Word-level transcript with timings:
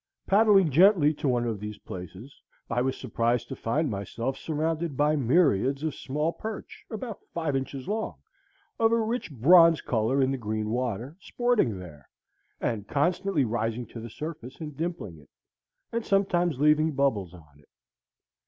Paddling 0.25 0.71
gently 0.71 1.13
to 1.13 1.27
one 1.27 1.45
of 1.45 1.59
these 1.59 1.77
places, 1.77 2.33
I 2.71 2.81
was 2.81 2.97
surprised 2.97 3.47
to 3.49 3.55
find 3.55 3.87
myself 3.87 4.35
surrounded 4.35 4.97
by 4.97 5.15
myriads 5.15 5.83
of 5.83 5.93
small 5.93 6.33
perch, 6.33 6.83
about 6.89 7.19
five 7.35 7.55
inches 7.55 7.87
long, 7.87 8.15
of 8.79 8.91
a 8.91 8.99
rich 8.99 9.29
bronze 9.31 9.79
color 9.79 10.19
in 10.19 10.31
the 10.31 10.39
green 10.39 10.71
water, 10.71 11.17
sporting 11.21 11.77
there, 11.77 12.09
and 12.59 12.87
constantly 12.87 13.45
rising 13.45 13.85
to 13.89 13.99
the 13.99 14.09
surface 14.09 14.59
and 14.59 14.75
dimpling 14.75 15.19
it, 15.19 15.29
sometimes 16.03 16.59
leaving 16.59 16.93
bubbles 16.93 17.35
on 17.35 17.59
it. 17.59 17.69